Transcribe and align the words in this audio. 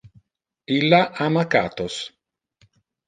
Illa 0.77 1.01
ama 1.25 1.43
cattos. 1.57 1.99